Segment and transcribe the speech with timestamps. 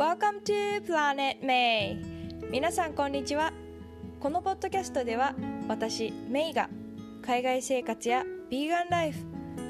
[0.00, 1.98] Welcome to Planet May.
[2.50, 3.52] 皆さんこんにちは。
[4.18, 5.34] このポッドキャストでは
[5.68, 6.70] 私メイが
[7.20, 9.18] 海外生活やビーガンライフ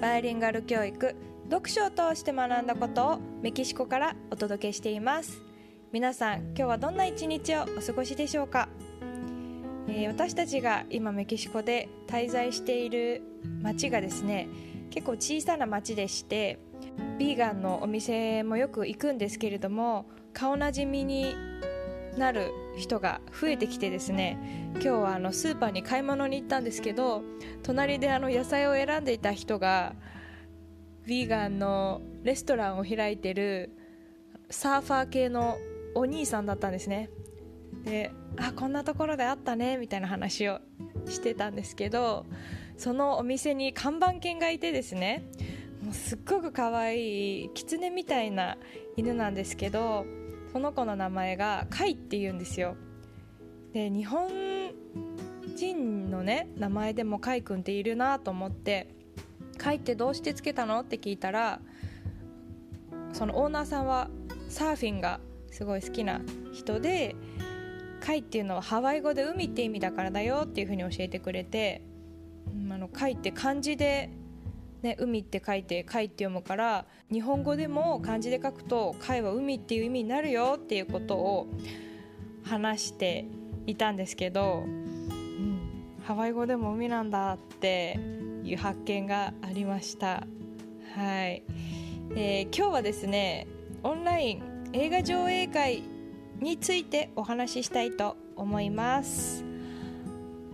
[0.01, 1.17] バイリンガル教育
[1.51, 5.43] 読書を通して学んだことをメキシコからお届けしています。
[5.91, 8.69] 皆さん今日はどんな一日をお過ごしでしょうか、
[9.89, 13.23] えー、私たちが今メキシコで滞在している
[13.63, 14.49] 町がですね
[14.91, 16.61] 結構小さな町でして
[17.19, 21.35] ビーガンのお店もよく行くんですけれども顔なじみに
[22.17, 24.39] なる人が増えてきてですね
[24.75, 27.23] 今日はあのスーパーに買い物に行ったんですけど
[27.63, 29.95] 隣であの野菜を選んでいた人が
[31.07, 33.71] ヴィーガンのレストランを開いてる
[34.51, 35.59] サーファー系の
[35.95, 37.11] お兄さんだったんですね。
[37.85, 40.61] であこんなところであったねみたいな話を
[41.07, 42.27] してたんですけど
[42.77, 45.25] そのお店に看板犬がいてですね
[45.83, 48.59] もうすっごく可愛い狐みたいな
[48.97, 50.05] 犬なんですけど
[50.53, 52.77] その子の名前がカイって言うんですよ。
[53.73, 54.29] で日本
[55.55, 58.89] 人のね名前でもカイ君っているなと思って
[59.59, 61.61] カイってどうしてつけたのって聞いたら
[63.13, 64.09] そのオーナーさんは
[64.49, 66.21] サーフィンがすごい好きな
[66.53, 67.15] 人で
[68.01, 71.83] カイっていうのはハワイ語で海って意味だからだよっていうふうに教えてくれて
[72.71, 74.11] あのカイって漢字で
[74.83, 81.49] ね、海って書いて貝って読むから日本語でも漢字で書くと貝は海っていう意味になるよっていうことを
[82.45, 83.27] 話して
[83.67, 85.61] いたんですけど、うん、
[86.05, 87.99] ハワイ語でも海なんだって
[88.43, 90.27] いう発見がありました。
[90.95, 91.43] はい、
[92.17, 93.47] えー、今日はですね
[93.83, 95.83] オンライン映画上映会
[96.41, 99.45] についてお話ししたいと思います。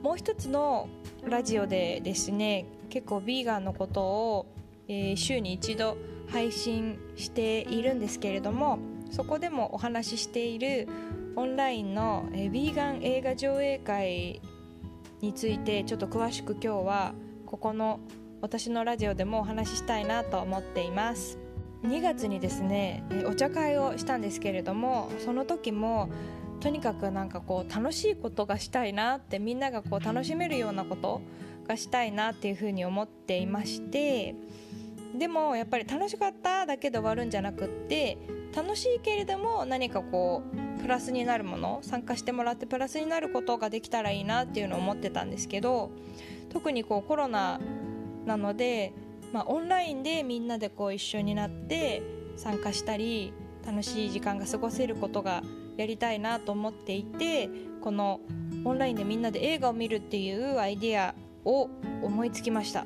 [0.03, 0.89] もう一つの
[1.25, 4.47] ラジオでですね結構ビーガンのことを、
[4.89, 5.97] えー、週に一度
[6.29, 8.79] 配信しているんですけれども
[9.11, 10.89] そこでもお話ししている
[11.37, 14.41] オンラインの、えー、ビーガン映画上映会
[15.20, 17.14] についてちょっと詳しく今日は
[17.47, 18.01] ここの
[18.41, 21.39] 私のラジオでもお話ししたいなと思っています。
[21.85, 26.08] 2月にですねお茶会をしたんですけれどもその時も
[26.61, 31.20] とにかくなんかこう楽しいことがしたいなってみんながこう楽しめるようなこと
[31.67, 34.35] がしたいなっていうふうに思っていまして
[35.19, 38.19] でもやっぱり楽しかっただけで終わるんじゃなくって
[38.55, 40.43] 楽しいけれども何かこ
[40.79, 45.91] うプラスになるもの参加してもらってプラスになることができたらいいなっていうのを思ってたんですけど
[46.51, 47.61] 特にこうコロナ
[48.25, 48.93] なので、
[49.33, 52.03] まあ、オンラインでみんなでこう一緒になって
[52.37, 53.33] 参加したり
[53.67, 55.43] 楽しい時間が過ごせることが
[55.77, 57.48] やりたいなと思っていて
[57.81, 58.21] この
[58.65, 61.15] オンラインでみんなで映画を見るっていうアイデア
[61.46, 61.70] を
[62.02, 62.84] 思いつきました。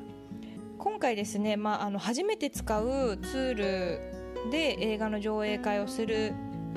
[0.77, 6.33] 今回ですね、まあ、あの初めて使うツールで映画の上映会をする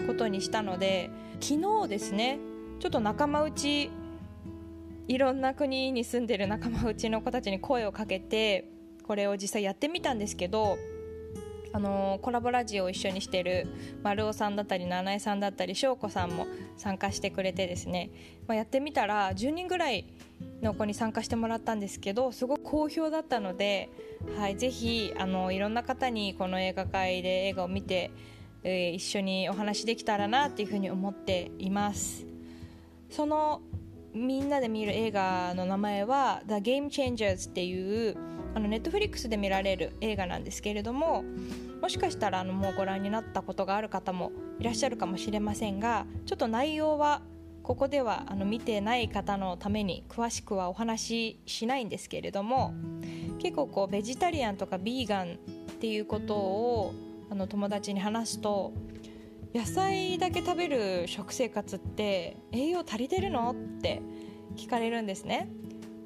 [0.06, 1.09] ことにしたので
[1.41, 2.39] 昨日ですね
[2.81, 3.91] ちょっと仲間内
[5.09, 8.69] いろんな国に住んでる仲間内の子たちに声をかけて
[9.06, 10.77] これを実際やってみたんですけど
[11.73, 13.67] あのコラボラジオを一緒にしてる
[14.03, 16.47] 丸尾さんだったり七重さんだったり翔子さんも
[16.77, 18.11] 参加してくれてですね、
[18.47, 20.06] まあ、やってみたら10人ぐらい
[20.65, 23.91] の子に参加してもらったんですけどすごく好評だったので、
[24.37, 28.11] はい、ぜひあのいろんな方にこの映画会で映画を見て、
[28.65, 32.27] えー、一緒にお話できたらなっていうふうに思っています。
[33.11, 33.63] その
[34.13, 38.17] みんなで見る映画の名前は「The Game Changers」っていう
[38.55, 41.25] あのネットフリックスで見られる映画なんですけれども
[41.83, 44.31] もしかしたらあのもうご覧になったことがある方も
[44.61, 47.23] いらっしゃるかもしれませんがちょっと内容は
[47.65, 52.75] ここではあの見てない方のために詳しくはお話ししないんですけれども
[53.39, 55.39] 結構こうベジタリアンとかビーガン
[55.73, 56.95] っていうことを
[57.31, 58.75] あの友達に話すと
[59.55, 64.03] 野菜だけ食べる食生活って栄養足りてるのって
[64.57, 65.49] 聞かれるんですね。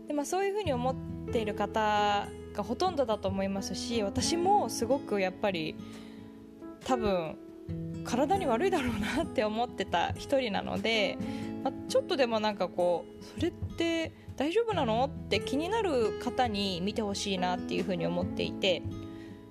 [0.06, 5.74] で、まあ、そういうふうに思っている方がほとんどだと思いますし私もすごくやっぱり
[6.84, 7.36] 多分
[8.04, 11.18] 体に悪いだろうなって思ってた一人なので、
[11.64, 15.04] まあ、ちょっとでもなんかこうそれって大丈夫なの？
[15.04, 18.82] って気になる方に見てほしいなっていうふうに思っていて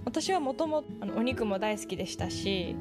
[0.06, 0.88] 私はもともと
[1.18, 2.76] お肉も大好きでしたし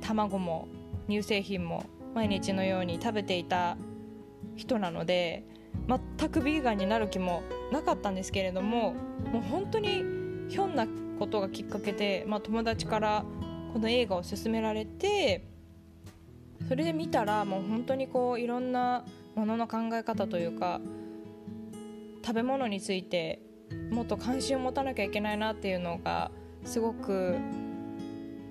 [0.00, 0.68] 卵も
[1.08, 3.76] 乳製品も毎日のように食べていた
[4.54, 5.44] 人なので
[5.88, 7.42] 全くビーガンになる気も
[7.72, 8.92] なかったんですけれども
[9.32, 10.04] もう本当に
[10.48, 10.86] ひょんな
[11.18, 13.24] ことがきっかけで、まあ、友達から
[13.72, 15.44] この映画を勧められて
[16.68, 19.04] それで見たらもう本当にこういろんな
[19.34, 20.80] ものの考え方というか
[22.24, 23.40] 食べ物について
[23.90, 26.30] もっと関心を持たなきゃいけないなっていうのが
[26.64, 27.36] すごく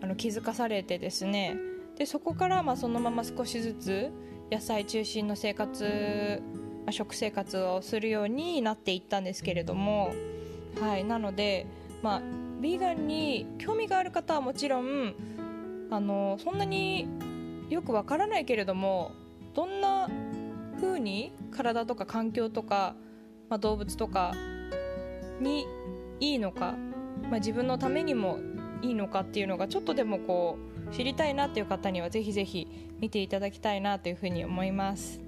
[0.01, 1.57] あの気づかされてですね。
[1.97, 4.11] でそこからまあそのまま少しずつ
[4.51, 6.41] 野菜中心の生活、
[6.85, 10.13] まあ、食生活をするようになっていったんですけれども、
[10.79, 11.67] はい、なので、
[12.01, 12.21] まあ、
[12.59, 15.13] ビーガンに興味がある方はもちろん
[15.89, 17.07] あのそんなに
[17.71, 19.13] よくわからないけれども
[19.53, 20.09] どんな
[20.79, 22.95] 風に体とか環境とか、
[23.49, 24.33] まあ、動物とか
[25.39, 25.65] に
[26.19, 26.75] いいのか、
[27.23, 28.39] まあ、自分のためにも
[28.81, 30.57] いいのかっていうのがちょっとでもこ
[30.89, 32.67] う知りたいなっていう方にはぜひぜひ
[32.99, 35.21] 見ていただきたいなというふうに思います。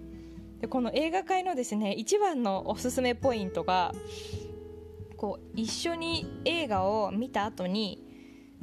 [0.60, 3.94] でこの映画界のですね一番のおすすめポイントが
[5.18, 8.04] こう一緒に映画を見た後に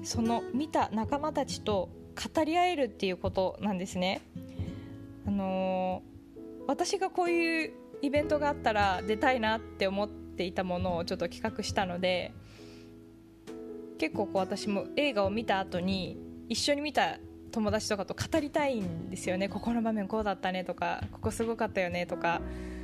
[0.03, 1.88] その見た仲間たちと
[2.34, 4.20] 語り合えるっていうことなんですね。
[5.26, 7.72] あのー、私がこういう
[8.02, 12.32] イベントがあったら出たいなって思っていたものをちょっと企画したので
[13.99, 16.19] 結構こう私も映画を見た後に
[16.49, 17.19] 一緒に見た
[17.52, 19.49] 友達とかと語りたいんですよね。
[19.49, 22.40] ここの場面こうだったねとかここすごかったよねとか。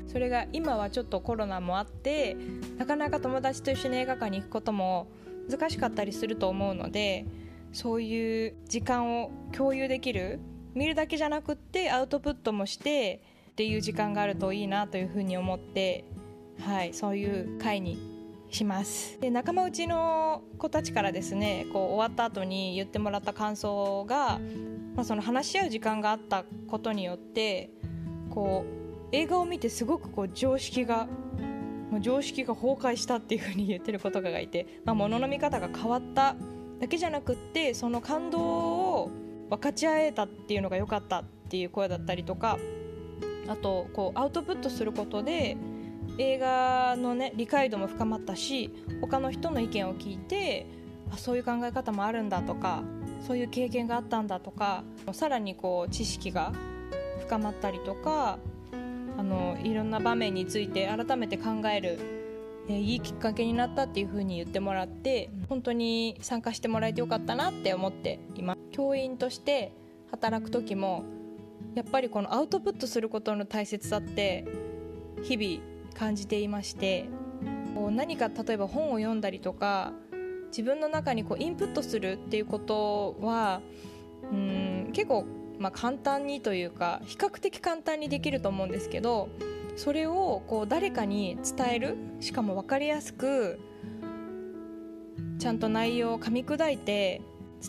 [0.06, 2.36] それが今はちょっとコロナもあって
[2.78, 5.08] なかなか友達と一緒に映画館に行くことも
[5.50, 7.26] 難しかったりすると思うので
[7.72, 10.40] そういう時間を共有できる。
[10.74, 13.22] 見るだけじゃなくってアウトプットもして
[13.52, 16.04] っていう時間があるといいなというふうに思って、
[16.60, 17.98] はい、そういう会に
[18.50, 19.18] します。
[19.20, 24.38] で仲間内の子たちからですねこう終わった後に言ってもらった感想が、
[24.94, 27.70] まあ、その話し合う時間があったことによって
[28.30, 31.08] こう映画を見てすごくこう常識が
[32.00, 36.36] 常識が崩壊したっていうふうに言ってる子とかがいて、まあ、物の見方が変わった
[36.80, 39.10] だけじゃなくってその感動を
[39.50, 42.58] 分かち合えたっていうのが良かったっていう声だったりとか
[43.48, 45.56] あとこうアウトプットすることで
[46.18, 50.66] 映画のね理解度も深まったし他の人の意見を聞いて
[51.12, 52.82] あそういう考え方もあるんだとか
[53.26, 56.52] そういう経験があったんだとかさらにこう知識が
[57.20, 58.38] 深まったりとか
[59.16, 61.98] あのいろんな場面について改めて考える、
[62.68, 68.60] え、いいきっかけになったっていう風に言ってもらって本当に参加してもらえてよかったなって思っています。
[68.72, 69.72] 教員として
[70.10, 71.04] 働く時も
[71.74, 74.44] やっぱりこのアウトプットすることの大切さって
[75.22, 75.62] 日々
[75.94, 77.08] 感じていまして
[77.90, 79.92] 何か例えば本を読んだりとか
[80.48, 83.60] 自分の中にこうインプットするっていうことは
[84.32, 85.26] うん結構、
[85.58, 89.28] まあ、簡単にというか比較的簡単にできると思うんですけど
[89.76, 93.60] それをこう誰かに伝えるしかも分かりやすく
[95.38, 97.20] ちゃんと内容を噛み砕いて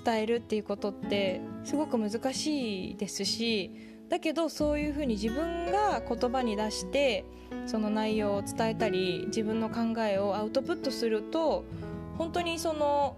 [0.03, 3.71] 伝えるっていうことってすごく難しいですし
[4.09, 7.25] だけどそういうふうに自分が言葉に出して
[7.65, 11.65] その内容を伝えたり自分の考えをアウトプットすると
[12.17, 13.17] 本当にその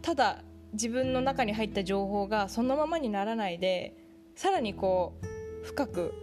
[0.00, 0.42] ただ
[0.72, 3.94] 自分の中に入った情報がそのままにならないで
[4.34, 6.14] さらにこう深く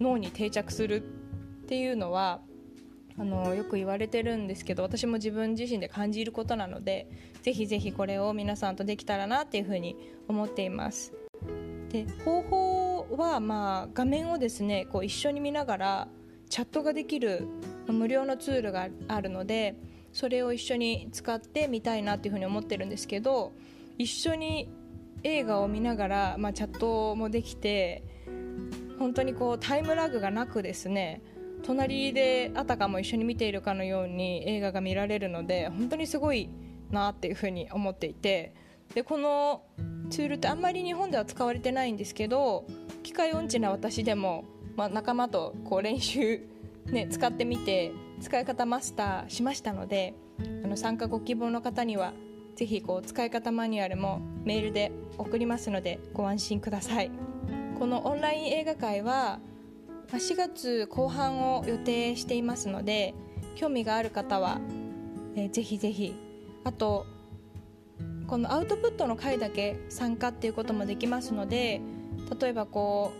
[0.00, 1.02] 脳に定着する
[1.64, 2.40] っていうのは
[3.18, 7.08] あのよく言われてるんですけど私も自分自身で感じることなので
[7.42, 11.12] ぜひぜひこれを皆さんとできたらなっていうふうに思っています。
[11.90, 16.08] で方法はまあ画面をですねこう一緒に見ながら
[16.48, 17.46] チャットができる
[17.88, 19.76] 無料のツールがあるので
[20.12, 23.52] それを一緒に使ってみたいなっていうふうに思ってるんですけど
[23.98, 24.68] 一緒に
[25.22, 28.02] 映画を見ながら、まあ、チャットもできて
[29.00, 31.22] 本当にこうタイムラグがなくですね
[31.62, 36.50] 隣であたかも一緒に見ているかのように映画が見られるので本当にすごい
[36.90, 38.54] なっていうふうに思っていて
[38.94, 39.62] でこの
[40.10, 42.66] ツールってあんまり日本では使われてないんですけど
[43.02, 44.44] 機械音痴な私でも、
[44.76, 46.42] まあ、仲間とこう練習、
[46.86, 50.12] ね、使ってみて使い方マスターしましたので
[50.62, 52.12] あの参加ご希望の方には
[52.54, 57.29] ぜひこう使い方マニュアルもメールで送りますのでご安心ください。
[57.80, 59.40] このオンライン映画会は
[60.08, 63.14] 4月後半を予定していますので
[63.54, 64.60] 興味がある方は、
[65.34, 66.14] えー、ぜひぜひ
[66.62, 67.06] あと
[68.26, 71.80] このアウトプットの回だけ参加っていうこともできますので
[72.38, 73.12] 例えばこ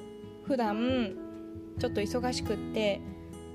[0.45, 1.15] う普段
[1.79, 3.01] ちょっと忙しくって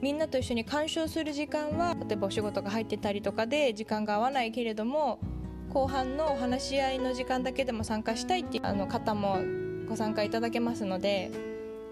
[0.02, 5.20] みんなと一緒に鑑賞する時間は例えばお仕事が入ってたりとかで時間が合わないけれども
[5.70, 11.32] 後半のお話し合いの時間だけでも参加したいっていうあの方もご参加いただけますので、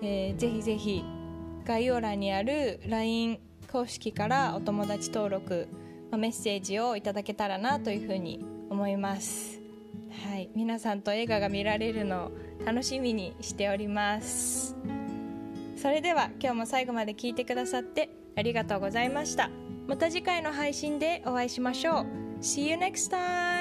[0.01, 1.03] えー、ぜひぜひ
[1.65, 3.39] 概要欄にある LINE
[3.71, 5.67] 公式からお友達登録
[6.11, 9.59] メッセージをいただけたらなというふうに思います。
[10.25, 12.31] はい皆さんと映画が見られるのを
[12.65, 14.75] 楽しみにしております。
[15.75, 19.49] それでは今日も最後まで聞いてくださってありがとうございました。
[19.87, 22.05] また次回の配信でお会いしましょう。
[22.41, 23.52] See you next time!